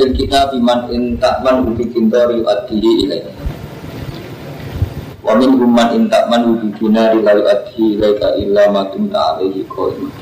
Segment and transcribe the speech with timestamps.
[0.00, 3.20] Bil kita biman intakman ubi kintori adhihi ilaih.
[5.20, 10.12] Wa min humman intakman ubi dinari lalu adhihi ilaika illa matum ta'alehi qaimah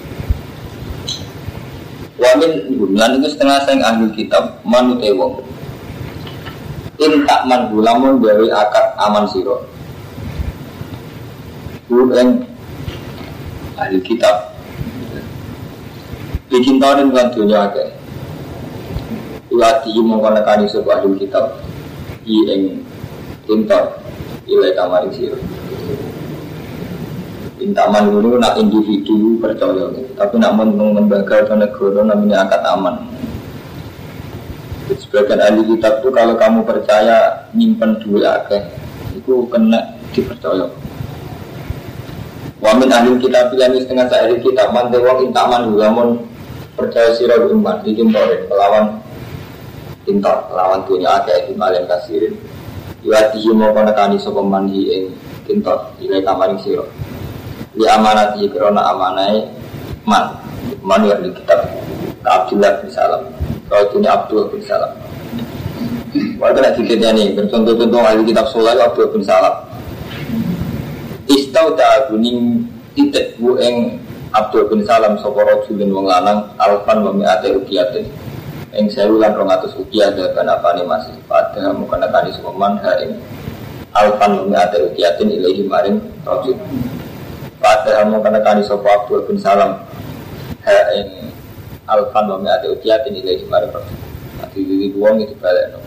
[2.18, 5.46] Wa min humlan itu setengah sayang ahli kitab manute wong.
[6.98, 9.62] Intakman gulamun dari akad aman siro
[11.86, 12.02] Hu
[13.78, 14.58] ahli kitab.
[16.50, 17.97] Bikin tahun kan dunia ke
[19.48, 21.56] Iwati mongkon nekani sebuah ahli kitab
[22.28, 22.62] I ing
[23.48, 23.96] tintor
[24.44, 25.40] Ilai kamari siro
[27.58, 29.90] Intaman dulu nak individu percaya.
[30.14, 33.02] Tapi nak lembaga atau negara namanya akad aman.
[34.94, 38.62] Sebagian ahli kitab itu kalau kamu percaya nyimpen duit akeh
[39.18, 40.70] Itu kena dipercaya.
[42.62, 46.22] Wamin ahli kitab yang setengah ahli kitab mantai intaman lamun
[46.78, 49.02] percaya sirah umat di melawan
[50.08, 52.32] tintor melawan dunia akeh di malam kasirin.
[53.04, 55.04] Iwatihi mau konekani sopa manhi ing
[55.44, 56.88] tintor ilai kamaring siro.
[57.76, 59.44] Di amanati kerana amanai
[60.08, 60.40] man.
[60.80, 61.68] Man yang di kitab
[62.24, 63.22] Abdullah bin Salam.
[63.68, 64.96] Kalau ini Abdul bin Salam.
[66.40, 69.68] Waktu nak dikitnya nih Bercontoh-contoh ahli kitab Soleh Abdul bin Salam.
[71.28, 72.64] Istau ta'aguning
[72.96, 74.00] titik bu ing
[74.32, 78.08] Abdul bin Salam sapa rajulin wong lanang alfan wa mi'ate ukiyatin
[78.78, 83.18] ing sewu lan 200 ukiyah dan apane masih pada mukana kani sapa man ha ing
[83.90, 86.54] alfan wa mi'ate ukiyatin ilahi maring rajul
[87.58, 89.82] pada mukana kani sapa Abdul bin Salam
[90.62, 90.78] ha
[91.90, 93.98] alfan wa mi'ate ukiyatin ilahi maring rajul
[94.38, 95.82] Nanti di wong itu balik no.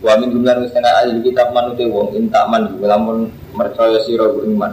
[0.00, 4.72] Wa min jumlah setengah ahli kitab manute wong intaman lamun mercaya sira iman.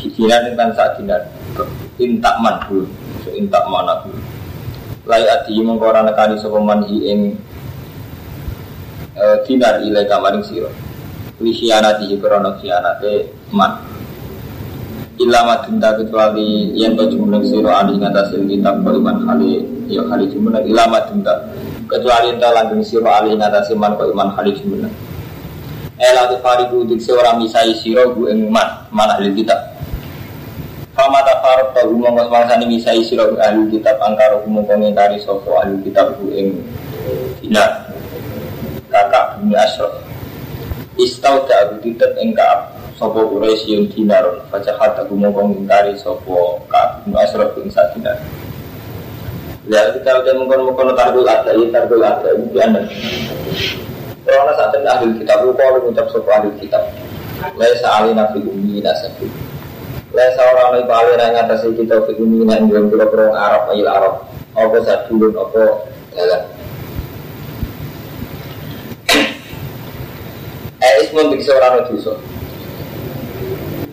[0.00, 1.20] Dikiran tentang saat dinar
[2.00, 2.88] intakman dulu,
[3.24, 4.12] so intakman aku.
[5.08, 7.34] Lai adi mengkora nekani sapa man ing
[9.48, 10.68] dinar ilai kamaring sira.
[11.40, 13.80] Li khianati krana khianate man.
[15.14, 20.58] Ilama dinta kecuali yang kau jumlah sira ali ngatasin kitab iman kali ya kali jumlah
[20.66, 21.54] ilama dinta
[21.86, 24.90] kecuali entah langgeng siro alih ngatasi man kok iman khalid jumlah
[25.94, 29.83] Ela tu fariku dik seorang misai siro gu ing man man ahli kitab
[30.94, 35.82] Fama tafarot ta umum wasmangsani misai siro gu ahli kitab angkaro umum komentari sopo ahli
[35.82, 36.48] kitab gu ing
[37.42, 37.90] dinar
[38.86, 39.90] kakak bumi asrof
[40.94, 44.22] Istau abu titet ing kaab sopo Quraisy yang dinar
[44.54, 48.14] fajahat aku mau komentari sopo kaab bumi asrof ing saat dinar
[49.64, 52.84] Ya kita udah mengkono-mengkono targul ada, ini targul ada, ini anda.
[54.20, 56.84] Karena saat ini ahli kitab, lupa oleh mengucap sopa ahli kitab.
[57.56, 59.24] Laisa ali nafi umi nasabi.
[60.14, 64.22] Laisa orang lain paling yang atas kita fi umi yang dalam kira Arab, ayil Arab.
[64.54, 65.90] Apa sadulun, apa?
[66.14, 66.42] Jalan.
[70.78, 72.14] Eh, ismun bagi seorang dosa.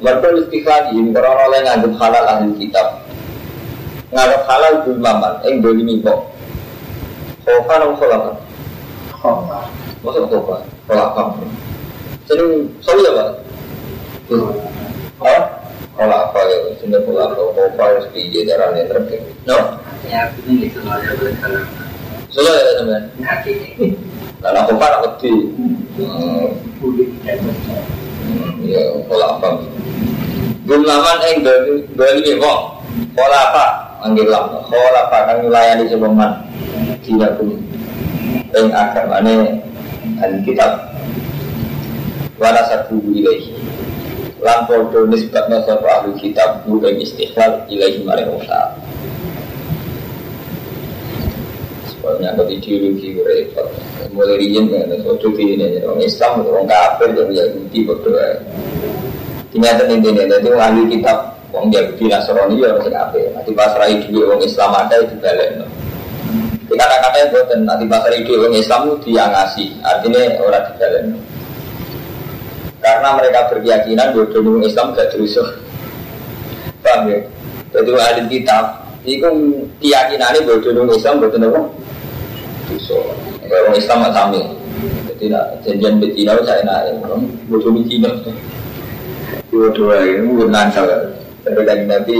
[0.01, 3.01] Mereka istiqlal ini, karena orang yang nganggap halal ahli kitab.
[4.11, 6.19] Ngarep halal bil maman ing dolimi kok
[7.47, 8.17] khofa nang khofa
[9.15, 9.59] khofa
[10.03, 10.55] maksud khofa
[10.87, 11.23] khofa
[12.27, 12.45] jadi
[12.83, 13.29] sorry ya pak.
[15.23, 15.41] Oh
[15.97, 19.57] khola apa ya sini khola apa khofa harus piye caranya terpenting no.
[20.07, 21.63] Ya ini itu aja boleh salah
[22.31, 23.03] Solo ya teman.
[24.41, 25.33] Lalu khofa nak wedi.
[28.65, 29.49] Ya khola apa?
[30.63, 31.37] Gulaman ing
[31.95, 32.59] dolimi kok.
[33.17, 33.91] Khola apa?
[34.01, 36.31] anggilam khola pakang melayani sebeman
[37.05, 37.53] tidak pun
[38.51, 39.61] yang agamane
[40.17, 40.89] dan kitab
[42.41, 43.60] wala satu ilaihi
[44.41, 48.73] lampau do nisbatnya sapa ahli kitab bukan istiqlal ilaihi maring Allah
[52.01, 53.69] Soalnya aku ideologi repot
[54.09, 58.41] Mulai riyen kan Soalnya ini Orang Islam Orang kafir Orang Yahudi Berdoa
[59.53, 63.19] Tinggal ini Jadi ahli kitab Wong Yahudi Nasrani ya harus apa?
[63.35, 65.59] Nanti pasrai dulu wong Islam ada itu balik.
[66.71, 69.67] Kata-kata itu nanti pasrai dulu wong Islam itu dia ngasih.
[69.83, 71.03] Artinya orang di balik.
[72.81, 75.47] Karena mereka berkeyakinan bahwa wong Islam gak terusuh.
[76.81, 77.19] Paham ya?
[77.71, 78.65] Jadi ahli kitab
[79.05, 79.29] itu
[79.79, 81.45] keyakinannya bahwa wong Islam betul
[82.67, 83.03] terusuh.
[83.45, 84.41] Wong Islam sama.
[85.07, 85.25] Jadi
[85.61, 86.97] janjian betina saya naik.
[87.45, 88.09] Bodoh betina.
[89.53, 90.87] Dua-dua ini bukan nansal
[91.43, 92.17] dari kajian Nabi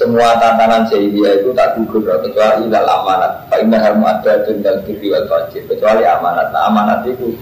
[0.00, 3.50] semua tantangan jahiliyah itu tak gugur kecuali ilal amanat.
[3.50, 6.54] Pak Indah ada dan diri wal wajib kecuali amanat.
[6.54, 7.36] Nah amanat itu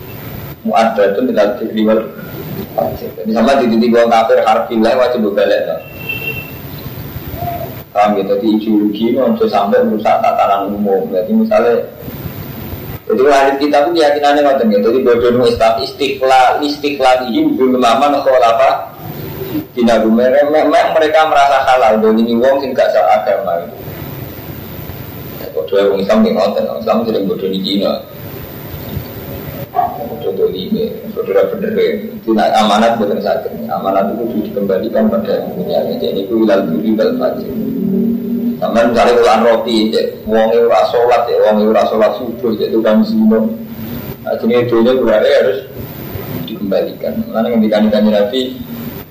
[0.66, 2.00] muadatun dan diri wal
[3.30, 5.62] sama di titik gua kafir harfilah wajib berbalik.
[7.90, 11.10] Paham gitu, jadi ideologi itu bisa sampai merusak tatanan umum.
[11.10, 11.82] Jadi misalnya
[13.08, 14.86] jadi hadis kita pun keyakinannya ngoten gitu.
[14.92, 18.94] Jadi bodoh Islam istiqlal istiqlal ini belum lama nol apa
[19.72, 23.76] tidak memang mereka merasa halal dan ini wong sing gak agama itu.
[25.56, 27.92] Bodoh orang Islam yang ngoten, Islam tidak bodoh di Cina.
[30.28, 31.72] Bodoh ini, bodoh bener
[32.20, 33.64] itu nak amanat bukan sakit.
[33.72, 35.80] Amanat itu dikembalikan pada yang punya.
[35.88, 37.48] Jadi itu ilal budi bal fajr.
[38.60, 39.76] Sama misalnya ulan roti,
[40.28, 43.48] wong itu rasolat ya, wong rasolat subuh, itu kan zino.
[44.26, 45.58] Jadi itu berarti harus
[46.44, 47.22] dikembalikan.
[47.32, 48.58] Karena yang dikandungkan Nabi,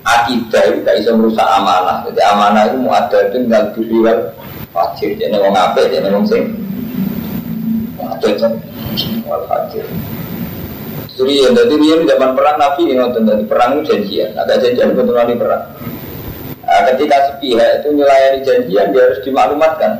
[0.04, 2.06] akidah itu gak bisa merusak amanah.
[2.06, 3.98] Jadi amanah itu mau ada itu tinggal budi
[4.78, 6.54] fajir jadi wong ape jadi wong sing
[7.98, 8.28] ada
[9.26, 9.84] wal fajir
[11.18, 15.18] Ya, jadi dia zaman perang Nabi yang nonton dari perang itu janjian, ada janjian betul
[15.18, 15.66] di perang.
[16.62, 19.92] Nah, ketika sepihak itu melayani janjian dia harus dimaklumatkan.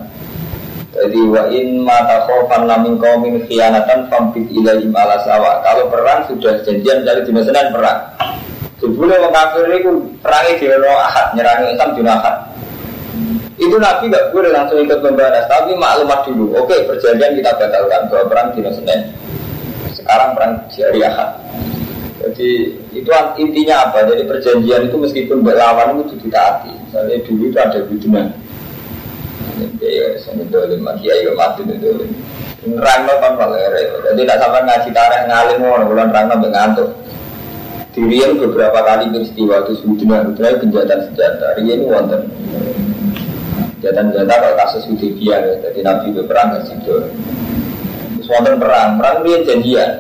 [0.95, 5.59] Jadi wa in mata khofan lamin kaumin khianatan fampit ilaihim ala sawa.
[5.67, 7.99] Kalau perang sudah janjian dari di perang.
[8.79, 9.91] Sebelum orang kafir itu
[10.23, 12.37] perangi di ahad, nyerangi Islam di ahad.
[13.59, 16.55] Itu Nabi nggak boleh langsung ikut membalas, tapi maklumat dulu.
[16.63, 19.11] Oke, perjanjian kita batalkan bahwa perang di Senin.
[20.09, 20.65] Sekarang perang
[21.05, 21.31] Ahad.
[22.17, 23.11] Jadi itu
[23.45, 24.09] intinya apa?
[24.09, 26.73] Jadi perjanjian itu meskipun berlawan itu ditaati.
[26.73, 27.77] Misalnya dulu itu ada
[30.97, 31.61] kiai mati.
[32.73, 33.33] Rangno kan.
[34.09, 36.89] Jadi tidak sampai ngaji tareh ngalim mau bulan rangno ngantuk.
[37.93, 41.53] Dirian beberapa kali peristiwa itu sebetulnya itu penjatan senjata.
[41.61, 42.33] Rian wonten.
[43.85, 46.97] Jatan-jatan kalau kasus Hudibiyah ya, jadi Nabi berperang ke situ.
[48.29, 49.91] Wonten perang, perang dia janjian.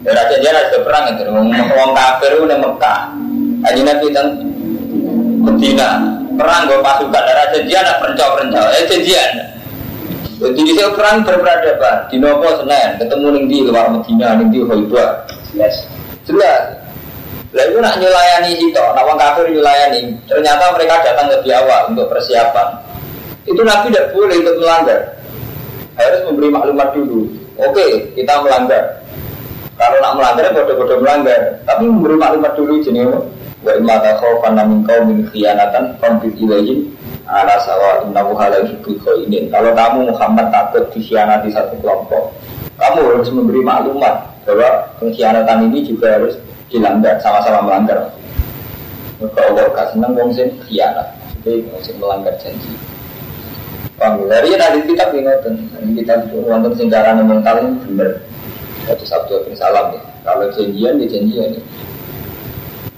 [0.00, 3.00] Ya janjian ada perang itu, ngomong kafir udah Mekah.
[3.68, 4.26] Aja Nabi dan
[5.44, 6.08] Medina,
[6.40, 9.30] perang gue pasukan darah janjian ada perencau-perencau, eh janjian.
[10.38, 15.26] Jadi di perang berperadaban, di Nopo Senin, ketemu nih di luar Medina, nih di Hoiba.
[15.52, 15.84] Yes.
[16.24, 16.78] Jelas,
[17.50, 20.14] lah itu nak nyulayani itu, nak orang kafir nyulayani.
[20.30, 22.68] Ternyata mereka datang lebih awal untuk persiapan.
[23.44, 25.17] Itu Nabi tidak boleh ikut melanggar.
[25.98, 27.26] Harus memberi maklumat dulu.
[27.58, 29.02] Oke, kita melanggar.
[29.74, 31.40] Kalau nak melanggar, bodoh-bodoh melanggar.
[31.66, 33.10] Tapi memberi maklumat dulu jenis
[33.58, 36.94] wa imma takhafan min qaumin khianatan fambit ilaihim
[37.26, 38.62] ala sawa innahu halal
[39.26, 39.50] ini.
[39.50, 42.30] Kalau kamu Muhammad takut dikhianati satu kelompok,
[42.78, 44.14] kamu harus memberi maklumat
[44.46, 46.38] bahwa pengkhianatan ini juga harus
[46.72, 48.12] dilanggar sama-sama melanggar
[49.18, 51.08] maka Allah gak seneng wong sing khianat
[51.42, 52.70] jadi wong sing melanggar janji
[53.98, 54.30] Paham.
[54.30, 55.54] Dari nanti kita ingatkan
[55.98, 58.22] kita wonten sing carane mental ini bener.
[58.86, 61.64] Satu sabtu bin salam nih kalau janjian ya janjian nih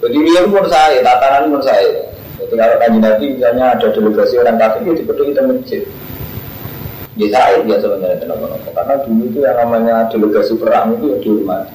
[0.00, 2.08] jadi dia pun saya tatanan pun saya.
[2.40, 5.82] Jadi kalau kaji nabi misalnya ada delegasi orang kafir ya dibetul kita masjid.
[7.20, 11.72] Ya saya biasa sebenarnya kenapa karena dulu itu yang namanya delegasi perang itu ya dihormati.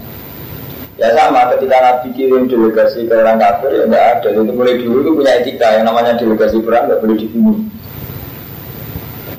[0.95, 4.27] Ya sama ketika Nabi kirim delegasi ke orang kafir ya enggak ada.
[4.33, 5.67] Itu mulai dulu itu punya etika.
[5.77, 7.57] Yang namanya delegasi perang nggak boleh dibunuh.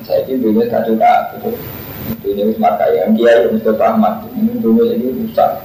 [0.07, 1.51] Saya ini dunia satu tak itu.
[2.23, 5.59] Dunia semata yang kiai Mustafa Ahmad ini dunia ini rusak.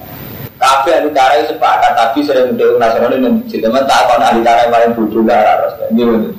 [0.59, 3.62] Kafe ahli tarai sepakat tapi sering udah nasional masjid.
[3.62, 6.31] Teman tak kau ahli tarai paling bodoh lah harus gimana?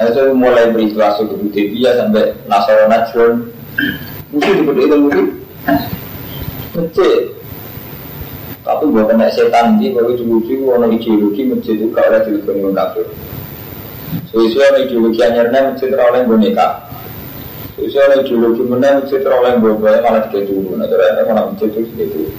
[0.00, 3.32] Nah itu mulai peristiwa suku Hudibiyah sampai nasional John.
[4.32, 5.26] Mungkin di itu mungkin.
[6.72, 7.36] Masjid
[8.60, 13.02] tapi buat kena setan ini kalau lucu ono ideologi masjid itu oleh dileboni wong kafir.
[14.30, 16.68] Sesuai ono ideologi anyarnya masjid oleh boneka.
[17.78, 20.74] Sesuai ono ideologi mana oleh boboe malah tiga dulu.
[20.74, 22.30] Nah terus ada malah masjid itu tiga dulu.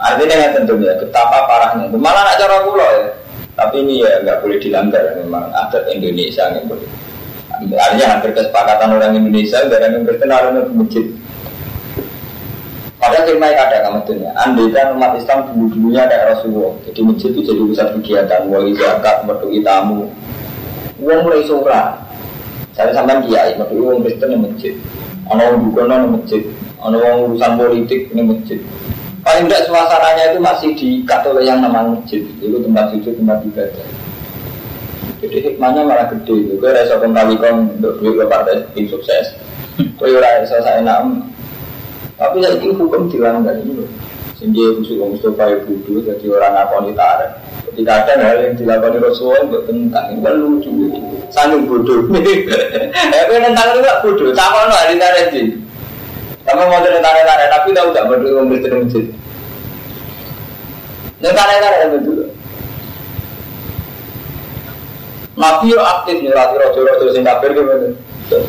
[0.00, 1.92] Artinya yang tentunya betapa parahnya.
[1.92, 3.08] Malah nak cara pulau ya.
[3.56, 6.88] Tapi ini ya nggak boleh dilanggar memang adat Indonesia nggak boleh.
[7.76, 11.04] Artinya hampir kesepakatan orang Indonesia dari yang berkenal dengan masjid
[13.00, 14.30] Padahal firman ada kamu dunia.
[14.36, 16.76] Andai kan umat Islam dulu dulunya kayak Rasulullah.
[16.84, 18.40] Jadi masjid itu jadi pusat kegiatan.
[18.52, 20.12] Wali zakat, berdui tamu.
[21.00, 21.96] Uang mulai surah.
[22.76, 24.74] Saya sampai kiai, berdui uang Kristen yang masjid.
[25.26, 26.42] Ada uang bukan yang masjid.
[26.80, 28.58] Ada uang urusan politik yang masjid.
[29.20, 32.24] Paling tidak suasananya itu masih diikat oleh yang namanya masjid.
[32.40, 33.88] Itu tempat sujud, tempat ibadah.
[35.20, 36.56] Jadi hikmahnya malah gede.
[36.56, 39.36] Gue rasa kembali kan untuk duit ke partai tim sukses.
[40.00, 41.28] Gue rasa saya enak
[42.20, 43.88] tapi ya itu hukum dilanggar ini loh.
[44.36, 47.32] Sehingga Om Mustafa Budu jadi orang ngakoni tarik.
[47.80, 50.68] Ketika ada hal yang dilakukan Rasulullah untuk tentang ini kan lucu.
[51.32, 52.12] Sanggup bodoh.
[53.32, 54.28] Kan tentang itu gak bodoh.
[54.36, 55.00] Sama no hari
[55.32, 55.56] sih.
[56.44, 59.04] Kamu mau jadi tarik-tarik tapi tahu gak bodoh Om Mustafa masjid.
[61.24, 62.20] Yang tarik-tarik betul.
[65.40, 68.40] Nabi yo aktif nyurati rojo-rojo sing kafir gitu.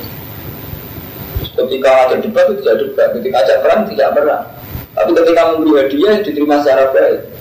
[1.55, 4.43] Ketika ada debat itu tidak debat, ketika ajak perang tidak perang.
[4.91, 7.31] Tapi ketika memberi hadiah diterima secara baik.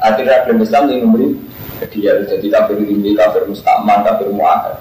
[0.00, 1.28] Akhirnya belum Islam yang memberi
[1.80, 4.76] hadiah jadi kafir ini kafir mustaman, kafir muahad.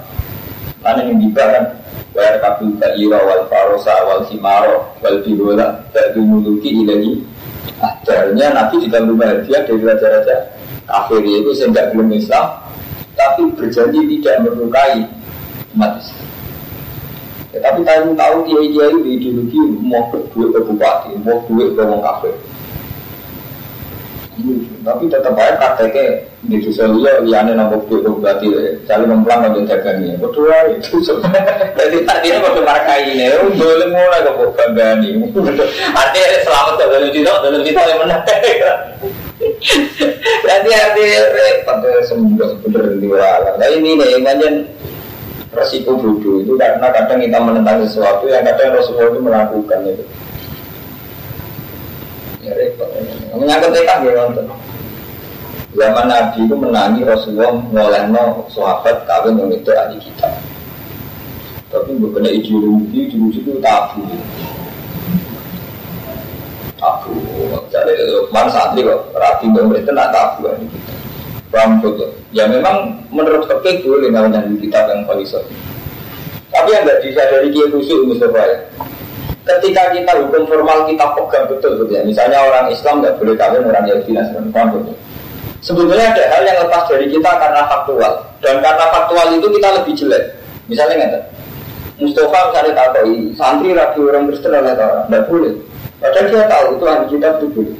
[0.79, 1.75] Mana yang dibahas
[2.09, 7.21] Bayar kabul ta'ira wal farosa wal himaro wal birola Ba'du muluki ilahi
[7.77, 10.35] Akhirnya Nabi juga hadiah dari raja-raja
[10.89, 12.65] kafir itu sehingga belum Islam
[13.13, 15.05] Tapi berjanji tidak melukai
[15.77, 16.27] umat Islam.
[17.53, 21.81] Ya, Tapi tahu tahu kiai kiai di ideologi mau duit ke bupati, mau duit ke
[21.83, 22.33] orang kafir
[24.83, 28.47] tapi tetap aja prakteknya di desa dia liane nombor duit berarti
[28.87, 30.15] cari memplang untuk dagangnya.
[30.17, 31.03] Berdua itu
[31.75, 33.25] jadi tadi ini waktu markai ini
[33.59, 35.27] boleh mulai ke banggaan ini
[35.91, 38.23] artinya selamat dalam cita dalam cita yang menang.
[40.49, 43.07] Jadi artinya repot semua sebenarnya di
[43.55, 44.67] nah ini nih yang
[45.55, 46.43] resiko bodoh.
[46.43, 50.28] Itu karena kadang kita menentang sesuatu yang kadang Rasulullah itu melakukan itu ya
[53.35, 54.45] menyangkut tekad ya nonton.
[55.69, 60.29] Zaman Nabi itu menangi Rasulullah ngolehno sahabat kawin yang itu ahli kita
[61.69, 64.01] tapi bukan ideologi ideologi itu tabu.
[66.81, 67.13] Tabu.
[67.69, 67.93] Jadi
[68.33, 70.93] mana santri kok rapi pemerintah nak tabu ahli kita
[71.49, 72.13] paham betul?
[72.29, 75.41] Ya memang menurut fakir boleh namanya kitab yang valisor
[76.49, 78.57] tapi yang tidak disadari kiai khusus Mustafa ya
[79.49, 82.05] ketika kita hukum formal kita pegang betul gitu ya.
[82.05, 84.93] Misalnya orang Islam nggak boleh kawin orang Yahudi dan gitu.
[85.59, 89.93] Sebetulnya ada hal yang lepas dari kita karena faktual dan karena faktual itu kita lebih
[89.97, 90.23] jelek.
[90.69, 91.23] Misalnya nggak
[91.99, 95.53] Mustafa misalnya tahu santri rapi orang Kristen oleh orang nggak boleh.
[95.99, 97.75] Padahal dia tahu itu ahli kitab itu boleh.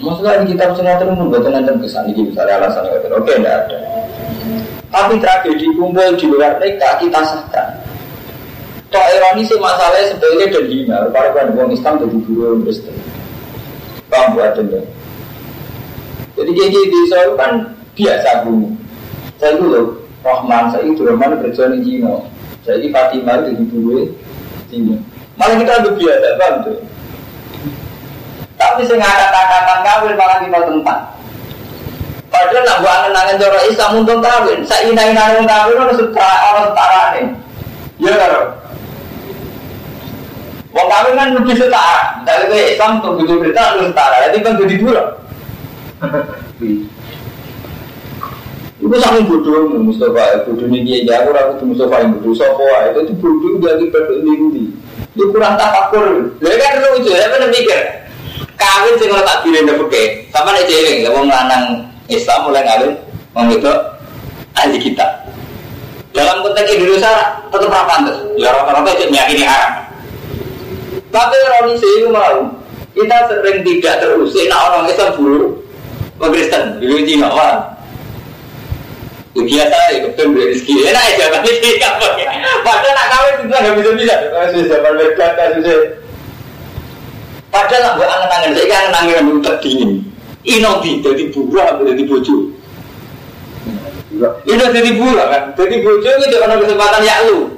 [0.00, 3.78] Maksudnya ahli kitab semua terus membuat nanti kesan ini misalnya alasan yang oke tidak ada.
[4.90, 7.79] Tapi tragedi kumpul di luar mereka kita sahkan.
[8.90, 10.98] Tok ironi sih masalahnya sebetulnya dan hina.
[11.14, 12.96] Para kan orang Islam jadi guru Kristen.
[14.10, 14.82] Paham buat ya?
[16.34, 18.74] Jadi kayak gitu saya kan biasa guru.
[19.38, 22.18] Saya dulu Rahman saya itu Rahman kerja di Cina.
[22.66, 24.10] Saya di Fatimah jadi guru
[24.66, 24.98] Cina.
[25.38, 26.78] Malah kita lebih biasa paham tuh.
[28.58, 31.02] Tapi saya kata-kata kawin malah kita tentang.
[32.30, 34.58] Padahal nak buat angen-angen jorok Islam untuk kawin.
[34.66, 37.26] Saya ina-ina kawin orang setara orang setara nih.
[38.02, 38.59] Ya?
[40.70, 42.22] Wong kawin kan lebih setara.
[42.22, 44.16] Dari ke Islam butuh berita lebih setara.
[44.30, 45.00] Jadi kan jadi dua.
[48.80, 50.46] Itu sangat bodoh Mustafa.
[50.48, 51.36] Bodoh ini dia jago.
[51.36, 52.32] Aku tuh Mustafa yang bodoh.
[52.32, 54.72] Sopo itu tuh bodoh jadi berlindi.
[55.12, 56.32] Itu kurang tafakur.
[56.40, 57.12] Lalu kan lucu.
[57.12, 57.80] Ya kan mikir.
[58.56, 60.04] Kawin sih kalau tak pilih udah pakai.
[60.32, 60.96] Sama nih cewek.
[61.04, 61.64] Lalu melanang
[62.08, 62.92] Islam mulai kawin.
[63.36, 63.78] Mengikut
[64.56, 65.06] ahli kita.
[66.10, 67.12] Dalam konteks Indonesia
[67.52, 68.16] tetap rapantes.
[68.40, 69.89] Ya rata-rata itu meyakini haram.
[71.10, 72.60] Tapi orang itu mau
[72.94, 74.46] kita sering tidak terusik.
[74.46, 75.58] Nah orang Islam dulu,
[76.18, 77.28] orang Kristen, dulu Cina.
[79.30, 80.74] Itu biasa ya, kebetulan beli rezeki.
[80.90, 82.26] Enak aja, tapi tidak pakai.
[82.66, 84.14] Padahal nak kawin itu nggak bisa bisa.
[84.34, 85.76] Masih zaman mereka kasusnya.
[87.50, 89.90] Padahal nggak angen-angen, saya kan angen-angen untuk dingin.
[90.42, 92.36] Inobi, jadi buruh, jadi bojo.
[94.20, 97.54] Ini jadi buruh kan, jadi bojo itu ada kesempatan ya lu.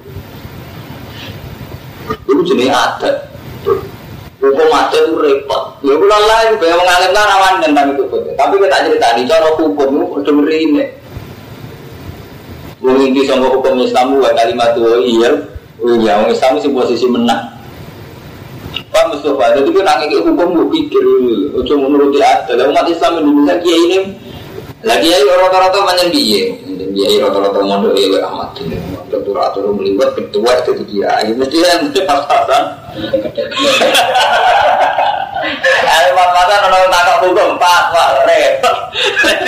[2.28, 3.31] Itu jenis adat.
[4.42, 5.62] Hukum mati itu repot.
[5.87, 8.02] Ya kula lah itu kayak mengalir kan awan tentang itu.
[8.34, 10.84] Tapi kita cerita di cara hukum itu udah merine.
[12.82, 15.30] Wong iki sangka hukum Islam wa kalimat wa iya.
[15.78, 17.54] Oh iya, wong Islam sih posisi menang.
[18.92, 21.00] Pak Mustafa, jadi kita nangis hukum gue pikir,
[21.56, 22.61] ojo menuruti adat.
[22.61, 23.99] Umat Islam Indonesia kiai ini
[24.84, 26.42] lagi ya rata-rata banyak biaya,
[26.92, 28.52] biaya rata-rata mondok ya amat
[29.12, 29.26] ini.
[29.28, 32.64] Turatur melibat ketua jadi kiai, mesti yang mesti pas-pasan.
[35.83, 38.76] Ada pas-pasan orang tangkap hukum pas, wah repot.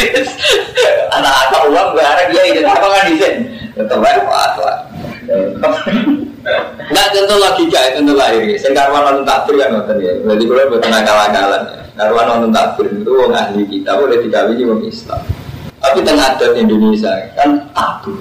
[1.16, 3.35] Anak apa uang gak ada kiai, jadi apa kan desain?
[3.75, 4.78] Tetap aja pas, wah.
[6.92, 8.44] Nah tentu logika itu tentu lahir.
[8.61, 10.12] Saya karwan nonton takbir kan nonton ya.
[10.12, 11.62] Jadi kalau buat nakal-nakalan.
[11.94, 15.23] Karwan nonton takbir itu orang ahli kita boleh dikawin orang Islam.
[15.80, 18.12] Tapi tengah adat Indonesia kan tabu.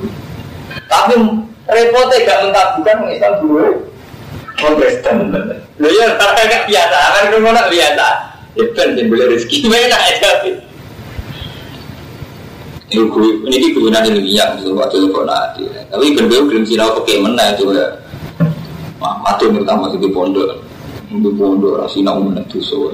[0.88, 1.14] Tapi
[1.68, 3.68] repotnya gak mentabukan orang Islam dulu.
[4.62, 5.16] Orang Kristen.
[5.82, 7.00] Lo ya karena gak biasa.
[7.00, 8.08] Kan itu mana biasa.
[8.54, 9.58] Ya kan jadi boleh rezeki.
[9.72, 10.32] Mana aja.
[12.94, 15.66] Ini kegunaan ilmiah gitu waktu itu nanti.
[15.90, 17.90] Tapi kedua belum sih tahu oke mana itu ya.
[19.02, 20.62] Mati pertama itu pondok.
[21.10, 22.94] Di pondok rasina umum itu so.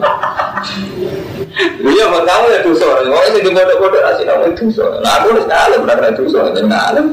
[1.83, 2.88] Iya, buat kamu ya dosa.
[3.11, 5.03] Mau ini di bodoh-bodoh nasi kamu itu dosa.
[5.03, 7.07] Nah aku harus ngalim, benar-benar dosa, dan ngalim.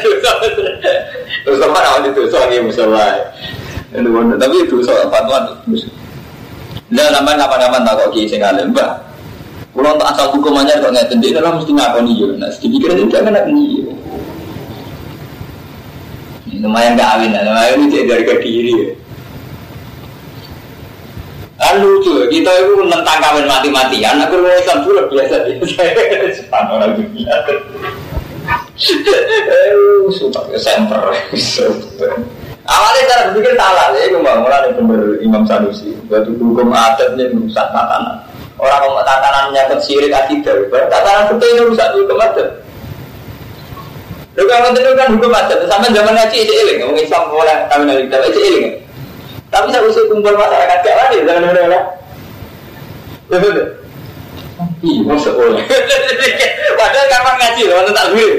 [0.00, 0.30] Dosa,
[1.44, 3.16] dosa mana itu dosa nih musola.
[3.92, 5.36] Tapi itu fatwa
[5.66, 5.88] dosa.
[6.90, 8.90] Nah, namanya kapan-kapan tak kok kisah ngalim, mbak.
[9.70, 12.12] Kalau tak asal hukumannya kok nggak tentu, dalam mesti ngakoni.
[12.34, 13.86] Nah, sedikit itu jangan nak nih.
[16.60, 18.92] Lumayan gak awin, lumayan ini dari ke ya.
[21.56, 25.84] Kan lucu, kita itu tentang kawin mati-matian, aku mau Islam dulu biasa biasa.
[26.36, 27.32] Sepan orang dunia.
[27.32, 28.59] Eh,
[30.10, 31.00] sumpah ya semper.
[32.70, 35.90] Awalnya cara berpikir salah, ya itu bang, mulai bener Imam Sanusi.
[36.06, 38.22] Batu hukum adat ini rusak tatanan.
[38.62, 40.54] Orang mau tatanan menyangkut sirik akidah,
[40.86, 42.48] tatanan kita ini rusak hukum adat.
[44.38, 47.90] Lu kan itu kan hukum adat, sama zaman ngaji isi iling, ngomong Islam mulai kawin
[47.90, 48.66] lagi, tapi isi iling.
[49.50, 51.80] Tapi saya usul kumpul masyarakat gak wani, jangan mana-mana.
[54.80, 54.88] Ya.
[54.88, 55.64] Iya, masuk oleh.
[56.80, 58.30] Padahal kapan ngaji, waktu tak gue.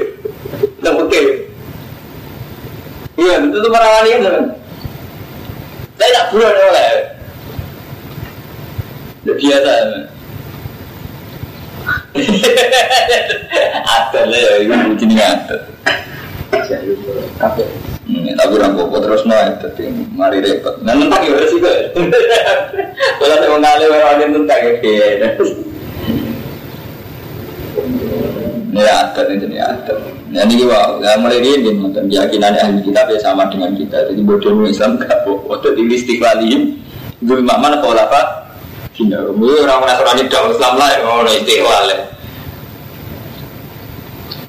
[0.81, 1.21] Tidak oke.
[3.21, 4.45] Iya, itu tuh merawani kan.
[6.01, 6.91] Saya tak bulan oleh.
[9.21, 9.73] Udah biasa.
[13.93, 15.57] Ada lah ya, ini mungkin nggak ada.
[18.11, 20.75] Tapi orang kok terus naik, tapi mari repot.
[20.81, 21.77] Nah, tentang ya sih kok.
[23.21, 25.29] Kalau saya mengalih orang tentang ya,
[28.71, 29.97] ini adat ini adat.
[30.31, 34.07] Nah ini wow, nah, mulai ini dan keyakinan ahli kita ya sama dengan kita.
[34.07, 35.59] Jadi bodoh Islam gak bodoh.
[35.75, 36.81] Jadi istiqlalihim
[37.21, 38.49] Dulu mana kalau apa?
[38.97, 41.97] Kina, orang orang Nasrani dong Islam lah, orang istiqlal ya.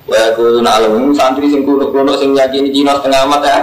[0.08, 3.58] Wah, aku nak alam santri sing kuno kuno sing yakini Cina setengah amat ya.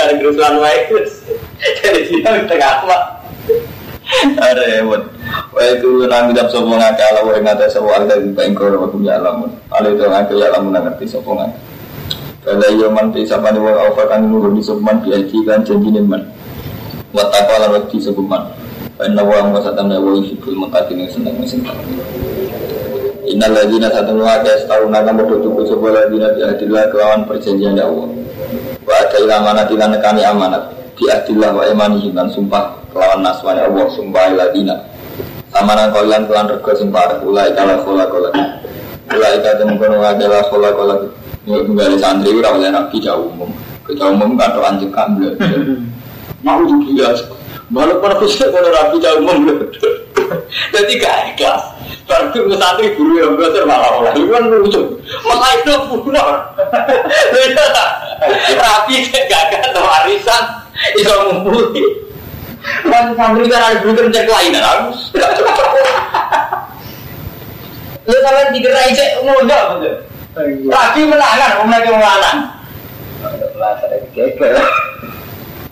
[0.00, 1.12] Ada kerusuhan baik terus.
[1.82, 3.02] Jadi Cina setengah amat.
[4.38, 5.02] Ada hebat.
[5.56, 8.76] Wah itu nanti dapat sopo ngake ala wa ing atas sopo ada di baing kono
[8.76, 9.48] aku ya alamun.
[9.72, 11.56] Ala itu ngake ya alamun ngerti sopo ngake.
[12.44, 15.64] Kalau iya man ti sapa ni wong alfa kan nurun di sopo man biaji kan
[15.64, 16.28] janjine man.
[17.08, 18.52] Wa taqwa lan wedi sopo man.
[19.00, 21.64] Wa inna wa wa satana wa yuhibbul muttaqin seneng sing
[23.24, 28.12] Innal ladzina satunu aka setahun akan bodoh tuku sopo ladzina bi kelawan perjanjian ya Allah.
[28.84, 30.68] Wa ada amanat ilan nekani amanat
[31.00, 34.95] bi ahdillah wa imanihi dan sumpah kelawan naswani Allah sumpah ladina
[35.56, 36.92] sama nang kalian kelan rego sing
[37.24, 38.28] ulai kala kola kola
[39.08, 40.94] ulai kata mengkono adalah kola kola
[41.48, 43.48] ya kembali santri ora oleh nabi jauh umum.
[43.88, 45.32] Kita umum kan tuh anjing kamble
[46.44, 47.16] mau juga
[47.72, 49.56] walaupun aku sih kalau rapi jauh umum
[50.76, 51.62] jadi gak ikhlas.
[52.04, 54.12] Baru santri guru yang belajar malah oleh.
[54.12, 54.82] Itu kan lucu.
[55.24, 55.72] Malah itu
[56.04, 56.26] bunuh
[58.60, 60.44] rapi gak ada warisan.
[61.00, 62.05] Iso ngumpuli
[62.86, 64.98] Kan santri kan ada berikut cek lain, harus.
[68.06, 69.94] Lu sampai dikira cek muda betul.
[70.68, 72.36] Lagi menangan, mau mereka menangan.
[73.56, 74.52] Belajar dari kekel.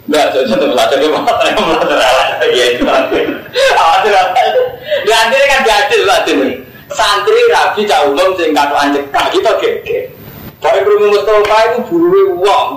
[0.04, 1.32] Enggak, contoh belajar di mana?
[1.56, 2.28] Belajar alat.
[2.48, 4.62] Iya itu itu.
[5.04, 6.54] Di antara kan belajar nih.
[6.92, 9.04] Santri rabi cak umum sing kado anjek.
[9.12, 10.12] Nah kita keke.
[10.60, 12.68] Dari kerumuh Mustafa itu buru uang.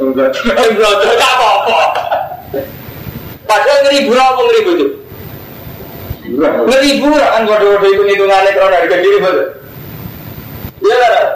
[0.00, 0.32] Enggak.
[0.76, 1.80] Belajar gak apa-apa.
[3.48, 4.86] Padahal ngeribu apa ngeribu itu?
[6.68, 9.48] Ngeribu kan waduh-waduh itu hitungannya kalau harga diri betul.
[10.84, 11.26] Iya kan?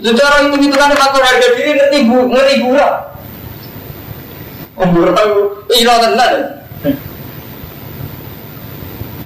[0.00, 2.94] Secara itu hitungannya faktor harga diri ngeribu, ngeribu lah.
[4.74, 6.32] Umur tahu, iya tenan.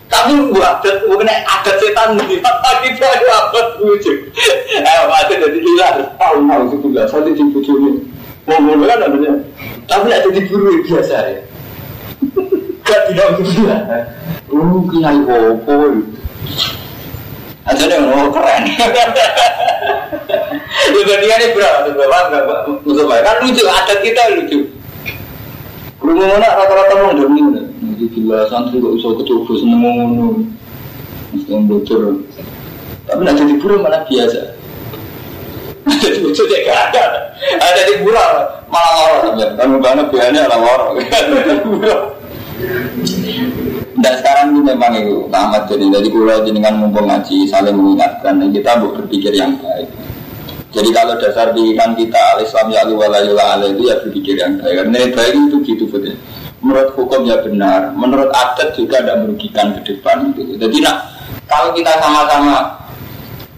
[0.09, 4.13] Tapi buat adat, mungkin adat setan di mata kita ada apa lucu.
[4.69, 6.05] Eh, ada jadi hilang.
[6.17, 8.03] Tahu tahu itu juga saya di bujuni.
[8.49, 9.33] Mau mulai kan adanya.
[9.85, 11.41] Tapi ada di buru biasa ya.
[12.89, 13.77] Gak tidak bisa.
[14.49, 15.77] Oh, kiai opo.
[17.69, 18.65] Aja deh, oh keren.
[20.89, 24.73] Itu dia nih berapa tuh bapak musuh kan lucu, adat kita lucu.
[26.01, 30.27] Rumah mana rata-rata mau demi Jadi gila santri kok bisa kecoba seneng ngono.
[31.37, 32.25] Mesti bocor.
[33.05, 34.41] Tapi nak jadi burung malah biasa.
[36.01, 37.05] Jadi bocor dia gak ada.
[37.61, 38.33] Ada di burung
[38.73, 39.37] malah lorong.
[39.61, 40.97] Kan karena biasanya lah lorong.
[43.99, 48.49] Dan sekarang ini memang itu tamat jadi dari pulau dengan mumpung ngaji saling mengingatkan dan
[48.51, 49.87] kita berpikir yang baik.
[50.69, 54.75] Jadi kalau dasar pikiran kita al Islam ya Allah itu ya berpikir yang baik.
[54.85, 56.15] Karena baik itu gitu betul.
[56.59, 60.35] Menurut hukum ya benar, menurut adat juga tidak merugikan ke depan.
[60.35, 60.59] Gitu.
[60.59, 60.97] Jadi nak
[61.47, 62.75] kalau kita sama-sama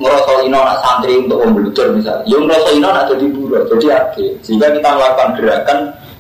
[0.01, 4.25] merasa ino nak santri untuk memblutur misalnya, yang merasa ino nak jadi buruh, jadi.
[4.41, 5.79] Sehingga kita melakukan gerakan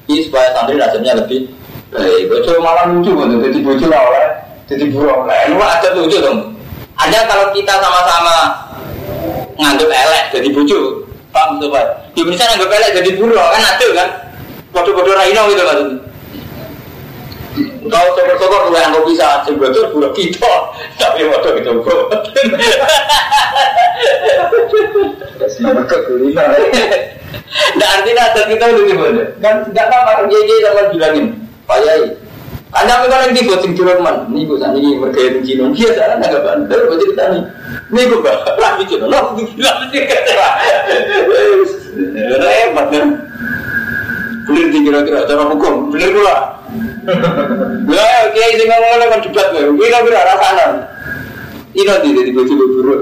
[0.08, 1.59] ini supaya santri nasibnya lebih
[1.90, 4.26] Eh, bojo malah lucu kan, jadi bojo lah oleh,
[4.70, 5.38] jadi buruk lah.
[5.50, 6.54] Lu ada lucu dong.
[6.94, 8.36] Ada kalau kita sama-sama
[9.58, 11.02] nganggep elek jadi bojo,
[11.34, 12.14] paham tuh pak?
[12.14, 14.08] Di Indonesia nganggep elek jadi buruk kan ada kan?
[14.70, 15.98] Bodoh-bodoh Raino gitu maksudnya.
[17.90, 20.52] Kau sokor-sokor mulai anggap bisa sebetulnya buruk kita,
[20.94, 22.06] tapi waktu itu buruk.
[25.58, 26.48] Mereka kuliner.
[27.74, 29.22] Nah artinya ada kita udah gimana?
[29.42, 31.26] Kan nggak apa-apa, dia sama bilangin,
[31.70, 32.02] Pak Yai.
[32.70, 36.02] Anda kan yang di voting di Roman, nih gue sana ini mereka yang Cina biasa
[36.06, 37.42] kan nggak bandel, gue cerita nih,
[37.90, 40.50] nih gue bah, lagi Cina, lo gue bilang sih kata,
[42.38, 43.08] repot kan?
[44.46, 46.36] Bener di kira-kira cara hukum, bener pula.
[47.90, 50.66] Ya, oke, sih ngomong kan debat gue, kira-kira rasanya.
[51.74, 53.00] Ini nanti jadi gue coba buruk,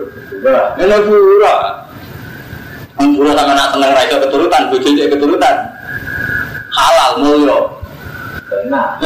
[0.81, 1.61] ini buruk.
[2.99, 5.57] Yang sama nak seneng raisa keturutan, bojone keturutan.
[6.73, 7.78] Halal mulio.
[8.67, 8.99] Nah.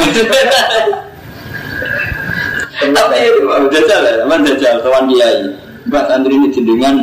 [2.83, 5.45] Tapi jajal ya, teman jajal kawan kiai.
[5.83, 6.95] Mbak santri ini jenengan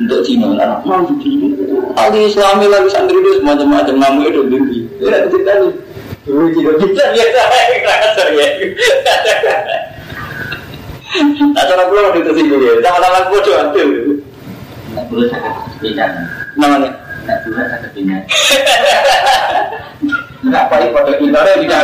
[0.00, 0.80] untuk Cina lah.
[0.84, 1.04] Mau.
[1.96, 4.78] Ali Islami lagi santri itu semacam-macam namu itu tinggi.
[5.00, 5.72] Ya cerita nih.
[6.28, 7.40] Dulu Cina bisa biasa
[7.84, 8.46] kasar ya.
[11.50, 12.72] Nah, cara pulau waktu itu ya.
[12.84, 13.86] Sama-sama bodoh hampir.
[14.90, 16.10] Tidak perlu saya kepindah.
[16.58, 16.90] Namanya?
[16.94, 18.20] Tidak perlu saya kepindah.
[20.40, 21.80] Enggak baik pada kita tidak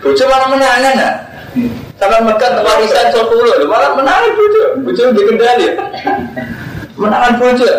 [0.00, 1.14] Bojo malah menangan nah.
[2.00, 4.64] Sama mekat warisan sepuluh, malah menangan bojo.
[4.80, 5.76] Bojo dikendali.
[6.96, 7.70] Menangan bojo.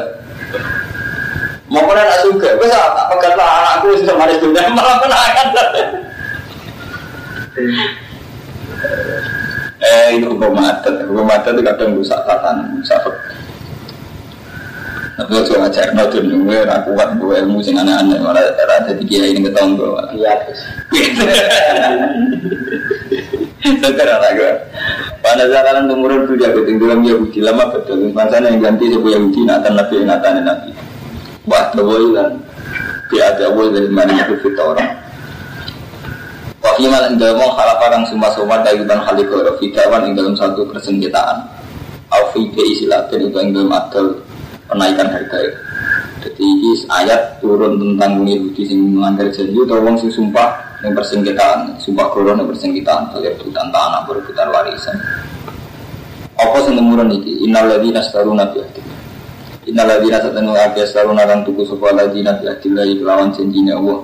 [1.71, 5.47] Mau kena nak suka, bisa tak pegat lah anakku sudah manis dunia malah menangan.
[9.81, 12.99] eh itu hukum adat, hukum adat itu kadang rusak tatan, rusak
[15.21, 19.05] tapi ojo ngajar no tuh gue aku kuat gue ilmu sing aneh-aneh malah ada di
[19.05, 20.01] kiai ini ketong gue.
[20.17, 20.33] Iya.
[23.61, 24.49] Sekarang lagi.
[25.21, 28.09] Pada zaman temurun tuh jago dalam Yahudi lama betul.
[28.09, 30.73] Masanya yang ganti sebuah Yahudi natan nabi natan nabi.
[31.45, 32.33] Wah terwoi kan.
[33.13, 34.89] Biada woi dari mana itu kita orang.
[36.65, 41.45] Wafiman yang dalam halapan semua-semua dari dan halikor fitawan yang dalam satu persengketaan.
[42.09, 44.17] Alfide isilatin itu yang dalam adal
[44.71, 45.59] penaikan harga itu.
[46.21, 50.53] Jadi ini ayat turun tentang Yahudi sing melanggar janji atau wong sing sumpah
[50.85, 54.95] yang persengketaan, sumpah koron yang persengketaan, rebutan tanah, berebutan warisan.
[56.37, 57.45] Apa sing temurun iki?
[57.45, 58.99] Innal ladzina astaruna bi ahdillah.
[59.69, 63.99] Innal ladzina satanu akeh astaruna kang tuku sapa ladzina bi ahdillah kelawan janjine Allah.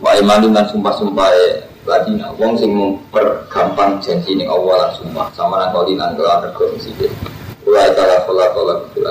[0.00, 1.28] Wa imanu lan sumpah-sumpah
[1.84, 7.12] ladina wong sing mempergampang janjine Allah lan sumpah sama nang kalian kelawan rego sing sithik.
[7.64, 9.08] Wa ta'ala khala khala bil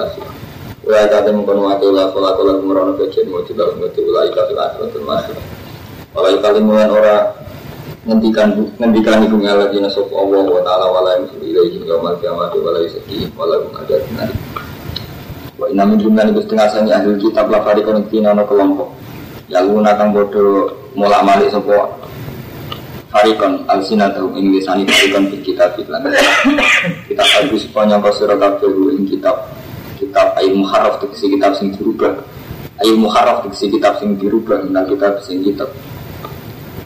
[0.84, 4.90] Wa kata mengkono waktu la kola kola kemerono kecil mau juga mengerti ulai kafir akhirat
[4.92, 5.38] termasuk.
[6.12, 7.32] Walai kali mulan ora
[8.04, 13.32] ngendikan ngendikan iku ngalati nasop Allah wa taala wala yusul ilaihi yaumil qiyamati wala yusdi
[13.32, 14.36] wala ada nari.
[15.56, 18.92] Wa inna min jumlah itu setengah sani ahli kitab la fari konektina no kelompok.
[19.48, 21.96] Ya luna kang bodo mulak malik sopo
[23.14, 26.12] Farikon al-sina tahu ing lisani farikon bil kitab lan.
[27.08, 29.48] Kita bagus sepanjang kosiro kabeh ing kitab
[30.04, 32.20] kitab ayat muharraf tegesi kitab sing dirubah.
[32.84, 35.72] Ayat muharraf tegesi kitab sing dirubah minal kitab sing kitab.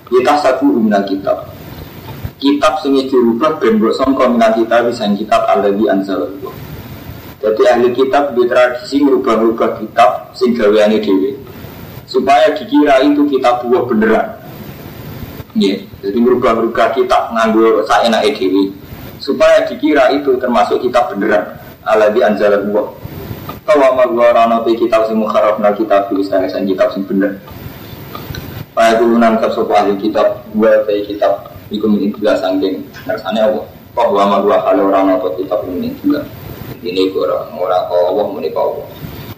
[0.06, 1.50] Kita satu minal kitab.
[2.38, 6.68] Kitab sing dirubah ben mbok sangka minal kitab sing kitab alladzi anzalallahu.
[7.38, 11.38] Jadi ahli kitab di tradisi merubah-rubah kitab sing gaweane dhewe.
[12.10, 14.28] Supaya dikira itu kitab buah beneran.
[15.58, 15.82] Yeah.
[16.06, 18.74] jadi merubah-rubah kitab nganggo saenake dhewe.
[19.22, 21.58] Supaya dikira itu termasuk kitab beneran.
[21.86, 23.07] Alladzi anzalallahu
[23.68, 27.40] Kawa magwarana pe kitab sing mukharrafna kitab fi istana kitab sing bener.
[28.76, 33.66] Pak turunan ke sopa ahli kitab dua pe kitab iku min juga sangking nersane Allah.
[33.96, 36.24] Kok wa magwa kale ora ana kitab min juga.
[36.84, 38.88] Ini ora ora kok Allah muni kok Allah.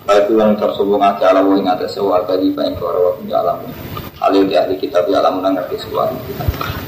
[0.10, 3.58] Pak turunan ke sopa ngake ala wa ing sewa tadi pa ing ora wa alam.
[4.20, 6.79] Alil di ahli kitab ya alam ngerti sewa kitab.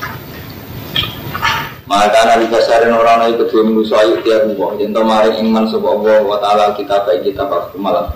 [1.91, 4.79] Maka nabi kasarin orang nabi kedua minggu soal tiap minggu.
[4.79, 8.07] Jento maring iman sebuah Allah wa ta'ala kita baik kita pas malam.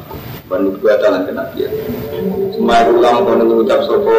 [0.48, 1.76] Bandung dua dalam kenabian.
[2.56, 4.16] Semua ulang kono mengucap sopo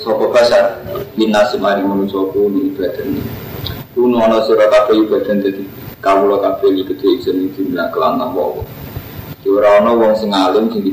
[0.00, 0.80] sopo kasar.
[1.20, 3.20] Bina semari ini ibadah ini.
[3.92, 5.68] Kuno ana sira kabeh ibadah dadi
[6.00, 8.64] kawula kabeh iki kedhe ijen iki kelan Allah.
[9.44, 10.84] Ora wong sing alim sing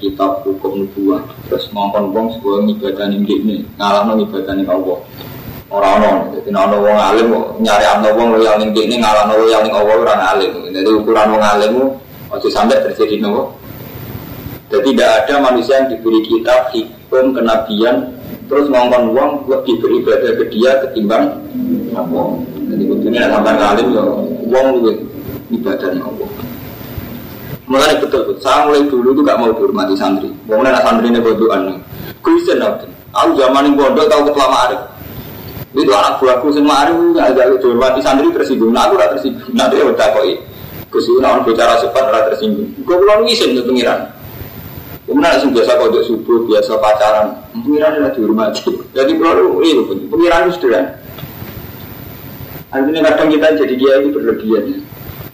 [0.00, 5.00] kitab hukum nubuah terus ngongkon wong sebuah ibadah ning ngene ngalahno ibadah ning Allah.
[5.72, 7.32] Orang-orang, jadi nono wong alim
[7.64, 10.52] nyari amno wong loyal ning kene ngalahno loyal ning Allah ora alim.
[10.68, 11.72] Jadi ukuran wong alim
[12.28, 13.56] ojo sampai terjadi nopo.
[14.68, 18.12] Jadi tidak ada manusia yang diberi kitab hukum kenabian
[18.52, 21.40] terus ngomong uang lebih beribadah ke dia ketimbang
[21.96, 22.28] Allah.
[22.68, 24.04] Jadi kudunya sampai ngalim ya
[24.52, 25.08] uang lebih
[25.56, 26.28] ibadahnya Allah.
[27.64, 28.44] Mulai betul betul.
[28.44, 30.28] Saya mulai dulu tuh gak mau dihormati santri.
[30.44, 31.80] Nak santri ini bodohan.
[32.20, 32.84] Kuisen aku.
[33.16, 34.91] Aku zaman ini bodoh tahu ketua ma'arif.
[35.72, 38.70] Itu anak buahku semua ma'arif nggak ada dihormati santri tersinggung.
[38.76, 39.52] Nah aku gak tersinggung.
[39.56, 40.36] Nanti ya udah koi.
[40.92, 42.68] Kusin orang bicara cepat ora tersinggung.
[42.84, 44.12] Gue pulang ngisen ke pengiran.
[45.08, 47.26] Kemudian langsung biasa kode subuh, biasa pacaran.
[47.56, 48.70] Pengiran adalah dihormati.
[48.92, 49.82] Jadi pulau itu
[50.12, 50.84] pengiran itu sudah.
[52.72, 54.64] Artinya kadang kita jadi dia itu berlebihan.
[54.72, 54.78] Ya.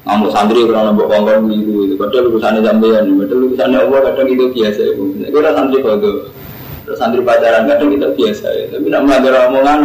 [0.08, 4.80] Kamu santri pernah nambah kongkong gitu, padahal urusannya jambean, padahal urusannya Allah kadang itu biasa
[4.80, 4.92] ya.
[5.28, 6.10] Kita santri kode,
[6.96, 8.64] santri pacaran kadang kita biasa ya.
[8.72, 9.80] Tapi nak mengajar omongan,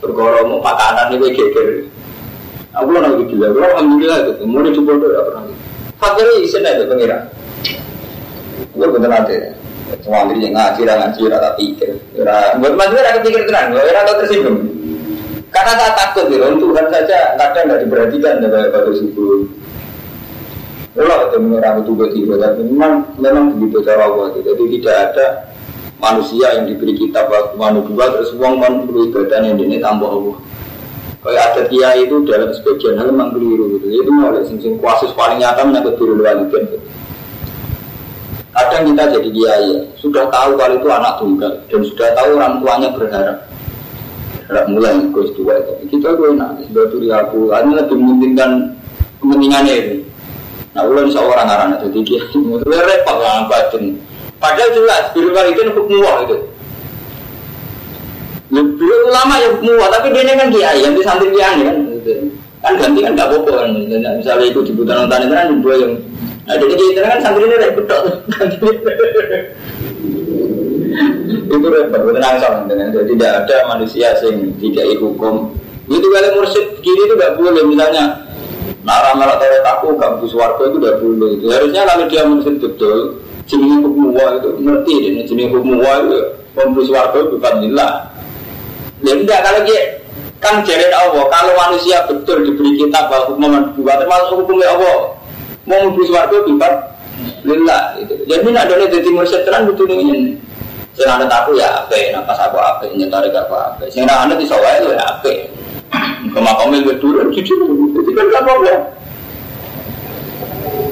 [0.00, 1.68] perkara mau makanan itu geger.
[2.70, 5.42] Aku lah lagi gila, aku alhamdulillah itu, mau dicoba tuh ya pernah.
[6.00, 7.18] Fakirnya isen aja pengira.
[8.72, 9.36] Gue bener nanti,
[10.00, 11.90] semua diri yang ngaji, ngaji, rata pikir.
[12.62, 14.58] Buat mas gue ada pikir tenang, gue rata tersinggung.
[15.50, 19.42] Karena saya takut untuk Tuhan saja kadang nggak diperhatikan dari batu subuh.
[20.94, 24.30] Allah itu menyerang itu tiba tapi memang memang begitu cara Allah.
[24.38, 25.26] Jadi tidak ada
[26.00, 30.36] manusia yang diberi kitab waktu manusia terus uang man perlu ibadah yang ini tambah Allah.
[31.20, 33.86] Kayak ada dia itu dalam sebagian hal memang keliru gitu.
[33.92, 36.80] Itu oleh sing sing kuasis paling nyata menyangkut diri luar gitu.
[38.50, 39.68] Kadang kita jadi kiai
[40.00, 43.36] sudah tahu kalau itu anak tunggal dan sudah tahu orang tuanya berharap.
[44.48, 45.72] Berharap mulai gue tua itu.
[45.92, 47.52] Kita gue enak sebetulnya aku.
[47.52, 48.50] Ini lebih mementingkan
[49.20, 49.96] kepentingannya ini.
[50.70, 53.98] Nah, ulah bisa orang arana jadi dia itu repot lah batin.
[54.40, 56.36] Padahal jelas biru itu hukum wah itu.
[58.50, 61.76] Lebih ulama ya hukum wah, tapi dia kan kiai yang di santri kiai kan.
[62.64, 63.68] Kan ganti kan gak apa-apa kan.
[64.16, 65.92] Misalnya ikut di putaran tani kan dua yang
[66.50, 67.86] Nah, jadi kita kan santri ini repot
[71.50, 75.54] itu repot, tenang sama Jadi tidak ada manusia yang tidak hukum.
[75.86, 78.26] Itu kalau mursyid kiri itu gak boleh misalnya
[78.80, 81.36] Nah, malah tahu aku kampus warga itu udah boleh.
[81.36, 83.20] Itu harusnya kalau dia mursyid betul,
[83.50, 86.18] jenis hukum itu ngerti ini jenis hukum itu
[86.54, 88.06] kampus warga bukan lillah.
[89.02, 89.80] Ya enggak kalau dia
[90.38, 95.18] kan jadi Allah kalau manusia betul diberi kitab bahwa hukum dua termasuk hukumnya Allah
[95.66, 96.72] mau mlebu swarga bimbar
[97.42, 98.14] lillah gitu.
[98.24, 100.38] Jadi nak dene dadi mursyid tenan butuh ini.
[100.90, 103.86] Sing ana aku ya ape, nak pas aku ape, nyentare gak ape.
[103.88, 105.48] Sing ana ana iso wae ya ape.
[106.34, 107.60] Kemakome wis turun jujur.
[107.94, 108.42] Jadi kan gak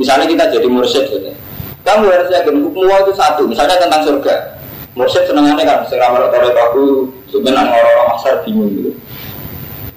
[0.00, 1.30] misalnya kita jadi mursyid, gitu.
[1.84, 3.42] kamu harus yakin Allah itu satu.
[3.44, 4.34] Misalnya tentang surga,
[4.96, 8.90] mursyid senangannya kan, seramah torek aku sebenarnya orang-orang masar bingung gitu.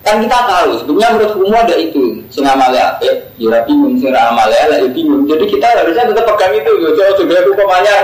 [0.04, 4.52] Kan kita tahu sebetulnya menurut hukum ada itu, sing amale ape, ya bingung, sing amale
[4.52, 5.24] lah ya bingung.
[5.24, 7.98] Jadi kita harusnya tetap pegang itu, jauh juga hukumannya.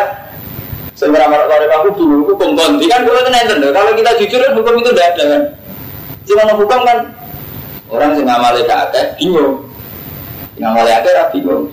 [0.95, 4.89] Sing amale torek aku bingung, hukum konti kan kalau nenten Kalau kita jujur hukum itu
[4.95, 5.43] tidak ada kan.
[6.23, 6.97] Cuma hukum kan
[7.91, 9.59] orang sing amale akeh bingung.
[10.55, 11.67] Sing amale akeh bingung.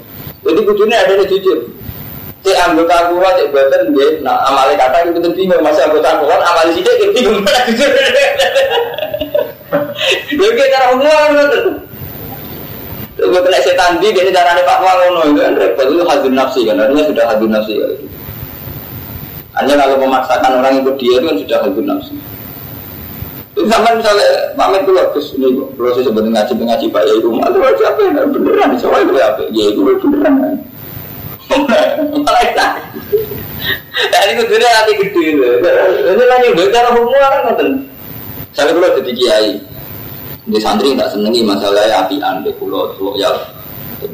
[0.47, 1.59] Jadi kudunya ada yang jujur.
[2.47, 5.59] Si anggota kuat, si badan, dia, nah amale kata itu bingung.
[5.67, 7.43] Masih anggota kuat, amale sidik, bingung.
[7.43, 7.75] Lagi
[10.73, 11.87] cara umum kan betul.
[13.17, 16.77] Gue kena setan di, ini caranya Pak Wang itu kan repot itu hadir nafsi kan,
[16.77, 17.89] artinya sudah hadir nafsi ya.
[19.57, 22.13] Hanya kalau memaksakan orang ikut dia itu kan sudah hadir nafsi.
[23.67, 27.51] Itu sama misalnya pamit dulu terus ini kalau saya sebut ngaji ngaji Pak Yai rumah
[27.51, 29.43] itu siapa yang beneran soalnya itu apa?
[29.51, 30.35] Ya itu beneran.
[32.23, 32.67] Malah itu.
[34.07, 35.25] Dan itu sudah hati gede.
[36.15, 37.75] Ini lagi cara hukum kan.
[38.55, 39.51] Saya kalau jadi kiai,
[40.47, 43.35] di santri tidak senengi masalahnya apian di pulau ya.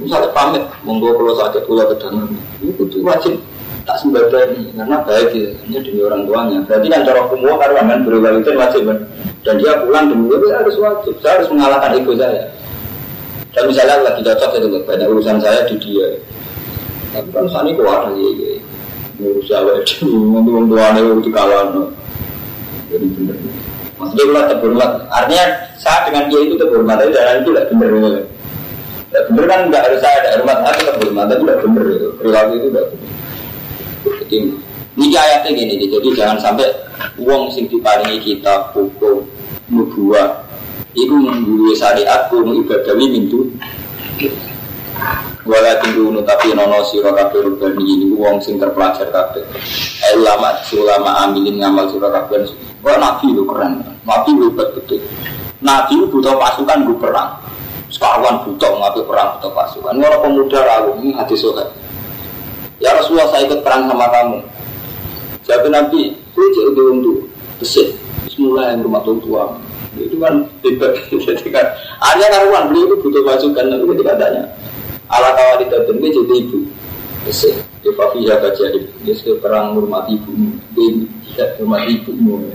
[0.01, 2.33] Misalnya pamit, monggo pulau sakit pulau kedangan,
[2.65, 3.37] itu kudu wajib
[3.83, 6.59] tak sembadani karena baik ya, demi orang tuanya.
[6.65, 8.99] Berarti kan cara hukum karena kan berwali itu wajib kan.
[9.42, 11.14] Dan dia pulang demi itu harus wajib.
[11.18, 12.46] Saya harus mengalahkan ego saya.
[13.52, 16.09] Dan misalnya lagi cocok itu banyak urusan saya di dia.
[17.12, 18.57] Tapi kan saat ini keluar lagi,
[19.20, 21.66] ngurus saya, nanti orang tuanya itu kawan.
[22.88, 23.37] Jadi benar.
[24.00, 25.44] Maksudnya kalau terhormat, artinya
[25.76, 27.92] saya dengan dia itu terhormat, tapi jalan itu tidak benar.
[29.12, 31.85] Tidak benar kan nggak harus saya ada hormat, saya tetap hormat, tapi tidak benar.
[32.16, 34.71] Perilaku itu tidak benar.
[34.98, 36.68] Ini ayatnya gini, jadi jangan sampai
[37.18, 39.26] Wong sing diparingi kitab hukum
[39.68, 40.44] nubuah.
[40.92, 43.48] Iku mengguru syariat kuno ibadawi mintu.
[45.42, 49.42] Wala tinggu tapi nono siro kabeh rubani ini wong sing terpelajar kabeh.
[50.14, 52.46] Ulama, ulama amilin ngamal siro kabeh.
[52.85, 55.00] Wah nabi itu keren, nabi itu betul
[55.62, 57.38] Nabi itu butuh pasukan gue perang.
[57.87, 59.94] Sekawan butuh ngapain perang butuh pasukan.
[59.94, 61.70] Ini orang pemuda ragu, ini hati sohat
[62.83, 64.42] Ya Rasulullah saya ikut perang sama kamu
[65.42, 67.16] Jawab Nabi, gue cek udah untuk
[67.62, 67.94] Besar,
[68.26, 69.59] Bismillah yang rumah tua.
[69.94, 70.98] Itu kan hebat.
[71.26, 71.66] Jadi kan
[72.02, 72.62] artinya karuan.
[72.74, 74.42] Beliau itu butuh masukan tapi ketika tanya
[75.12, 76.59] ala kawal itu dia jadi ibu.
[77.22, 80.59] Besar, dia fafiha baca dia sudah perang hormat ibumu.
[80.74, 82.50] Dia tidak hormat ibumu.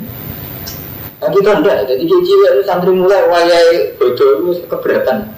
[1.18, 5.37] Nah kita enggak, jadi cilik santri mulai wayai bodoh itu keberatan.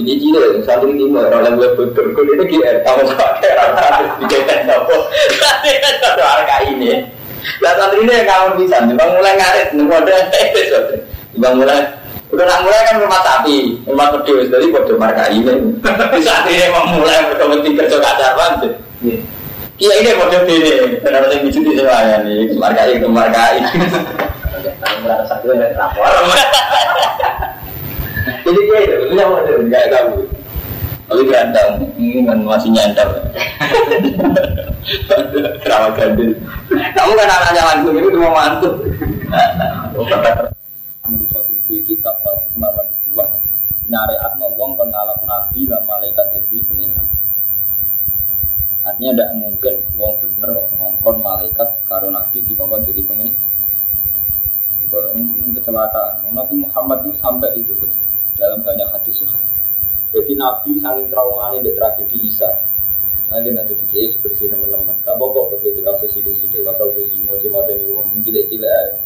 [0.00, 4.64] Gigi cilik santri lima orang yang bodoh, kalau ini GR, kamu pakai rata di kita
[4.64, 4.96] apa?
[5.36, 7.04] Tapi kan ada harga ini.
[7.60, 10.16] Lah santri ini yang kamu bisa, bang mulai ngarit, nunggu ada
[11.36, 11.80] bang mulai
[12.30, 15.50] Udah nak mulai kan rumah sapi, rumah pedus, jadi bodoh marka ini.
[16.14, 18.78] Bisa ini emang mulai berkompetisi kerja kacar banget.
[19.82, 23.66] Iya ini model ini, kenapa saya bicu di semuanya nih, markai markai.
[24.78, 26.06] Kalau satu yang rapor.
[28.50, 30.18] Jadi dia itu, punya model kayak kamu.
[31.06, 31.68] Tapi berantem,
[32.02, 33.06] ini kan masih nyandar.
[35.62, 36.34] Kerawat gandil.
[36.70, 38.70] Kamu kan anaknya langsung itu cuma mantu.
[41.06, 42.18] Menurut sosial kitab
[42.58, 43.30] maupun dua,
[43.86, 47.06] nyariat ngomong pengalap nabi dan malaikat jadi pengiran.
[48.82, 53.30] Artinya tidak mungkin wong bener ngongkon malaikat karo nabi di kongkon jadi pengen
[55.54, 56.26] kecelakaan.
[56.34, 57.70] Nabi Muhammad itu sampai itu
[58.40, 59.38] dalam banyak hadis suhat.
[60.10, 62.50] Jadi Nabi saling trauma ini tragedi Isa.
[63.30, 64.96] Nanti nanti di bersih teman-teman.
[65.06, 68.98] Gak bobo begitu kasus ini sih, kasus ini mau cuma ini wong cilik-cilik.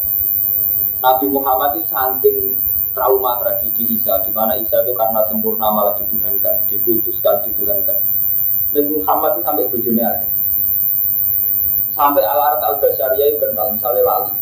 [0.97, 2.57] Nabi Muhammad itu saking
[2.97, 8.01] trauma tragedi Isa, di mana Isa itu karena sempurna malah dituhankan, dikultuskan, dituhankan.
[8.73, 10.27] Nabi Muhammad itu sampai bojone ada.
[11.93, 14.33] Sampai al-arat al-basyariyah itu kental, misalnya lali.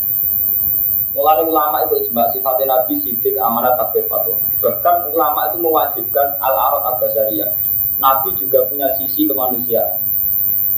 [1.13, 4.52] Mulai ulama itu ijma sifatnya Nabi sidik amanat takbir fatwa.
[4.63, 7.51] Bahkan ulama itu mewajibkan al-arat al-basyariyah.
[7.99, 9.99] Nabi juga punya sisi kemanusiaan.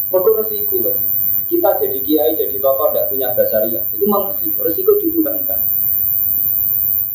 [0.10, 0.90] Mereka resiko.
[1.46, 3.86] Kita jadi kiai, jadi tokoh, tidak punya basaria.
[3.94, 4.66] Itu memang resiko.
[4.66, 5.62] Resiko dituhankan.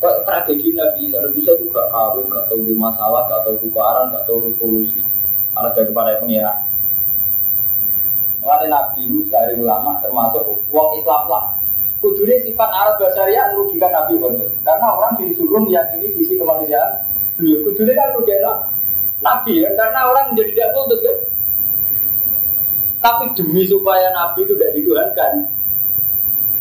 [0.00, 4.24] Tragedi Nabi Isa, Nabi itu gak kawin, gak tahu di masalah, gak tahu tukaran, gak
[4.24, 5.02] tahu revolusi.
[5.52, 6.52] Karena dari para pengira.
[8.40, 10.40] Mulai Nabi itu dari ulama termasuk
[10.72, 11.60] uang Islam lah.
[12.01, 14.49] Kudune sifat Arab Basaria merugikan Nabi Muhammad.
[14.65, 17.05] Karena orang disuruh meyakini sisi kemanusiaan
[17.37, 17.61] beliau.
[17.69, 18.73] Kudune kan merugikan
[19.21, 21.17] Nabi ya, karena orang menjadi tidak putus kan.
[23.01, 25.33] Tapi demi supaya Nabi itu tidak dituhankan,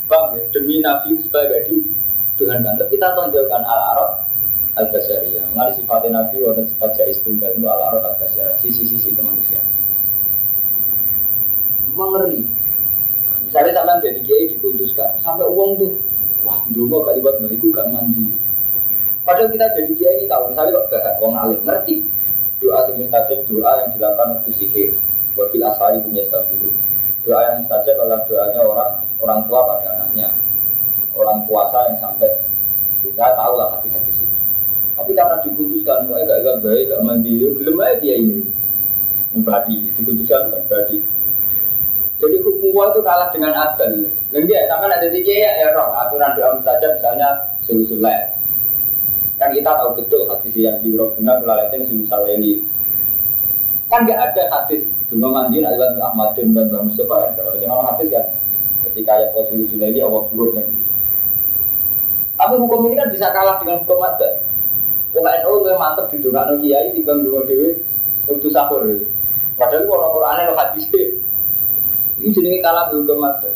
[0.08, 2.74] bang ya, demi Nabi supaya tidak dituhankan.
[2.80, 4.28] Tapi kita tonjolkan al-arab
[4.76, 5.44] al-basariyah.
[5.56, 8.60] Mengenai sifatnya Nabi wonten sifat jais tunggal itu al-arab al-basariyah.
[8.60, 9.68] Sisi-sisi kemanusiaan.
[11.96, 12.44] Mengeri.
[13.50, 15.92] Misalnya sampai jadi kiai diputuskan, sampai uang tuh,
[16.46, 18.38] wah dulu gak libat beliku gak mandi.
[19.26, 22.06] Padahal kita jadi kiai ini tahu, misalnya kok gak uang alim ngerti?
[22.62, 24.92] Doa yang mustajab doa yang dilakukan waktu sihir.
[25.34, 26.70] Wabil asari punya stabilu
[27.30, 30.28] doa yang mustajab adalah doanya orang orang tua pada anaknya.
[31.14, 32.32] Orang puasa yang sampai
[33.06, 34.28] kita tahu lah hati-hati sih.
[34.98, 38.42] Tapi karena diputuskan mau gak baik gak mandi belum aja dia ini.
[39.30, 41.06] Membadi diputuskan membadi
[42.20, 44.04] jadi hukum itu kalah dengan adil.
[44.36, 47.32] Dan dia sama ada tiga ya, ya roh aturan doa saja misalnya
[47.64, 48.28] sulusulai.
[49.40, 52.60] Kan kita tahu betul hadis yang di Rabbuna kelaletin sulusal ini.
[53.88, 57.40] Kan nggak ada hadis cuma mandi lewat Ahmadun dan Bang Mustafa.
[57.40, 58.26] Kalau orang hadis kan
[58.92, 60.68] ketika ya sulusul ini Allah turun kan.
[62.36, 64.44] Tapi hukum ini kan bisa kalah dengan hukum adat.
[65.16, 67.74] Pokoknya NU lebih mantep di dunia kiai di bang dua dewi
[68.30, 68.86] untuk sahur.
[69.58, 70.86] Padahal orang Quran lo hadis
[72.20, 73.52] ini jenis kalah juga mati.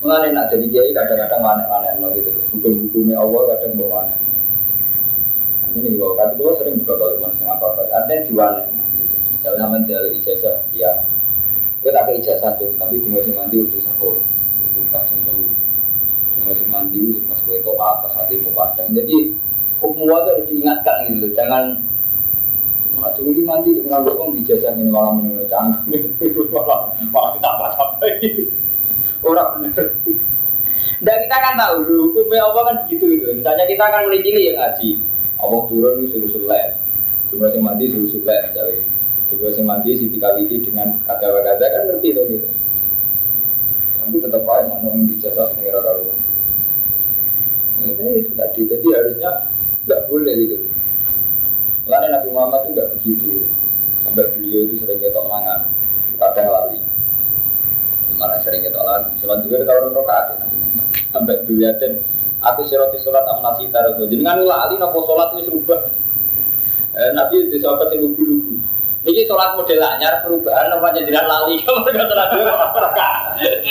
[0.00, 2.32] Mengenai nak jadi kiai kadang-kadang aneh-aneh no gitu.
[2.56, 4.18] Hukum-hukumnya Allah kadang bawa aneh.
[5.76, 7.80] Ini gue kan gue sering buka kalau masih apa apa.
[7.92, 8.24] Artinya.
[8.24, 9.14] Gitu.
[9.36, 10.90] Misalnya sama jalan ijazah, ya.
[11.84, 14.16] Gue tak ke ijazah tuh, tapi di musim mandi waktu sahur.
[14.64, 15.46] Itu pas jam dulu.
[16.32, 18.88] Di musim mandi pas gue toa pas hati mau padang.
[18.96, 19.36] Jadi
[19.84, 21.28] hukum Allah harus diingatkan gitu.
[21.36, 21.76] Jangan
[23.00, 26.04] Nah, dulu ini mandi dengan ngomong di jasa ini malah menurut canggih,
[26.52, 28.12] malah malah kita apa sampai.
[29.24, 29.88] Orang bener.
[31.00, 31.76] Dan kita kan tahu
[32.12, 33.24] hukumnya Allah kan begitu gitu.
[33.32, 34.90] Misalnya kita akan mulai cilik ya ngaji.
[35.40, 36.68] Allah turun itu suruh sulit.
[37.32, 38.84] Coba sih mandi suruh sulit misalnya.
[39.32, 42.48] Coba sih mandi si kawiti dengan kata-kata kan ngerti tuh gitu.
[44.10, 46.18] itu tetap aja mana yang dijasa setengah karuan.
[47.78, 49.30] Ini itu tadi, jadi harusnya
[49.86, 50.66] nggak boleh gitu.
[51.88, 53.30] Lain Nabi Muhammad itu nggak begitu.
[54.04, 55.60] Sampai beliau itu sering ketok mangan,
[56.16, 56.80] kadang lali.
[58.08, 59.08] Gimana sering ketok lali?
[59.20, 60.46] Sholat juga ada orang rokaat ya.
[61.12, 61.72] Sampai beliau
[62.40, 63.96] aku siroti sholat amnasi taruh.
[63.96, 65.80] Jadi kan lali nopo sholat ini serubah.
[66.90, 68.58] Eh, Nabi itu sahabat yang lugu-lugu.
[69.00, 72.52] Ini sholat model anyar perubahan apa jadikan lali kamu udah sholat dulu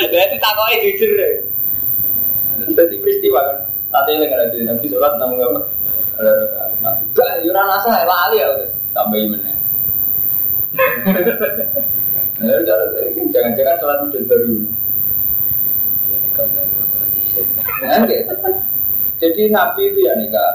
[0.09, 1.33] Jadi takoi jujur deh.
[2.73, 3.57] Jadi peristiwa kan.
[3.89, 5.65] Tadi yang ada di Nabi sholat namun
[7.13, 7.17] apa?
[7.17, 9.53] Gak, yuran asa lali ya udah tambahin mana.
[13.29, 14.53] Jangan-jangan sholat model baru.
[17.83, 18.03] Nah,
[19.19, 20.53] Jadi Nabi itu ya nih kak,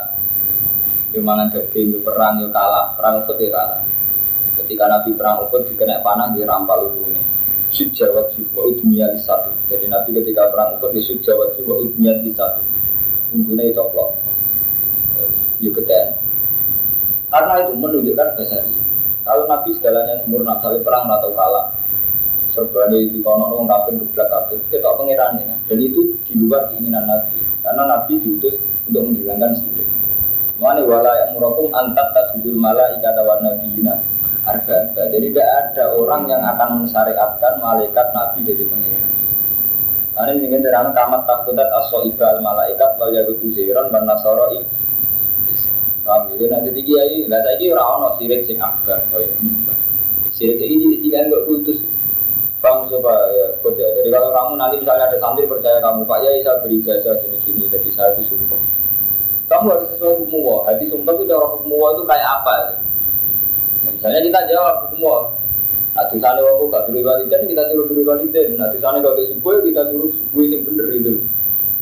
[1.13, 3.85] Dimangan daging, perang, ya kalah, perang Uhud ya kalah.
[4.59, 7.23] Ketika Nabi perang Uhud dikena panah di rampal ini.
[7.75, 9.51] Sud Jawa Jiwa dunia di satu.
[9.69, 12.65] Jadi Nabi ketika perang Uhud di Sud Jawa Jiwa dunia di satu.
[13.37, 14.11] Unggulnya itu klok.
[15.61, 16.24] Ya keten.
[17.35, 18.63] Karena itu menunjukkan dasar
[19.27, 21.75] Kalau Nabi segalanya sempurna, kali perang atau kalah,
[22.55, 25.59] serba di kono orang kafir geblak kafir, kita pengirannya.
[25.67, 27.43] Dan itu di luar keinginan Nabi.
[27.65, 28.55] Karena Nabi diutus
[28.87, 29.89] untuk menghilangkan sirik.
[30.61, 33.99] Mana wala yang murakum antat mala ikata warna bina
[34.45, 34.93] harga.
[34.95, 39.13] Jadi tidak ada orang yang akan mensyariatkan malaikat Nabi jadi pengiran.
[40.15, 44.53] Karena ini ingin terang kamat takutat aso ibal malaikat wal yagudu ziran ban nasoro
[46.05, 49.01] Paham gitu nanti tiga ini, lah saya ini orang orang sirik sing akbar,
[50.37, 51.81] sirik ini tiga enggak putus.
[52.61, 53.81] Bang coba ya, kode.
[53.81, 57.69] Jadi kalau kamu nanti misalnya ada santri percaya kamu Pak ya saya beri jasa gini-gini,
[57.73, 58.61] jadi saya itu sumpah.
[59.49, 60.61] Kamu harus sesuai hukum Allah.
[60.73, 62.53] Hati sumpah itu cara hukum Allah itu kayak apa?
[63.85, 65.25] Ya, misalnya kita jawab hukum Allah.
[65.95, 68.49] Adu sana waktu gak suruh waliden kita suruh beri waliden.
[68.57, 71.13] Adu sana gak subuh kita suruh subuh yang bener gitu.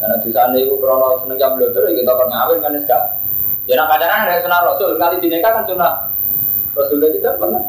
[0.03, 3.22] Dan adu sana itu krono seneng jam bloter kita akan ngawin kan sekarang.
[3.71, 6.11] Ya nak pacaran ada sunnah Rasul, kali dinikah kan sunnah
[6.75, 7.63] Rasul dari kan banget.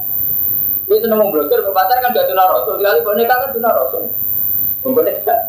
[0.89, 4.03] Gue seneng mau blogger, pacar kan gak sunnah Rasul, kali nikah kan sunnah Rasul.
[4.83, 5.39] Nikah,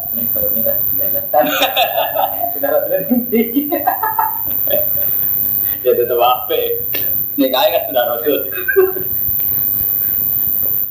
[2.55, 3.67] sunnah Rasul ini
[5.81, 6.61] Ya tetap apa?
[7.41, 8.39] Nikahnya kan sunnah Rasul.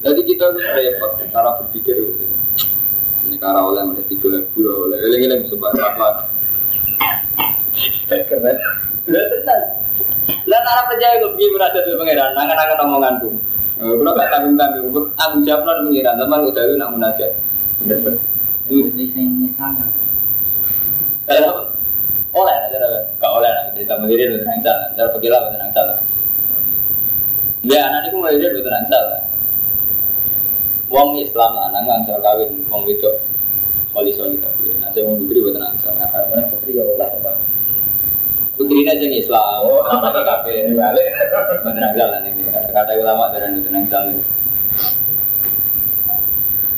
[0.04, 1.96] Jadi kita harus repot cara berpikir.
[3.24, 6.28] Ini karena oleh yang tiga lebur oleh eleng-eleng sebab apa?
[8.12, 8.58] Keren.
[9.12, 9.62] Lah tenan.
[10.48, 13.30] Lah cara percaya gue pergi merasa tuh pangeran, nangan-nangan omonganku.
[13.84, 14.88] Kalau gak tanggung tanggung,
[15.44, 16.16] jawab lah pangeran.
[16.16, 17.32] Teman udah lu nak munajat.
[17.84, 19.92] Itu di sini sangat.
[22.34, 22.56] Oleh,
[23.20, 24.88] gak oleh lah cerita mandiri lu tenang salah.
[24.96, 25.98] Cara pergi lah tenang salah.
[27.64, 29.22] Ya anak itu mulai dia tenang salah.
[30.92, 33.18] Wong Islam anak nggak kawin, wong wedok
[33.92, 34.70] soli soli tapi.
[34.78, 36.08] Nah saya mau putri buat tenang salah.
[36.12, 37.32] Karena putri ya oleh apa?
[38.54, 41.10] Putri ini aja Islam, oh, apa kafe ini balik,
[41.66, 42.46] tenang jalan ini.
[42.54, 44.22] Kata ulama dari itu tenang jalan.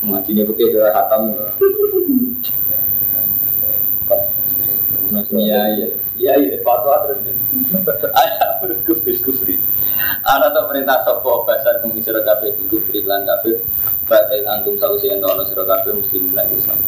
[0.07, 1.21] Ngaji ini pakai dua hatam.
[5.35, 7.19] Iya iya iya iya fatwa terus.
[8.15, 9.55] Ayah berkufri kufri.
[10.23, 13.59] Ada tak perintah sopo basar kumi sira kabeh kufri lan kabeh.
[14.07, 16.79] Batil antum sausi ento ana sira kabeh muslimin Islam.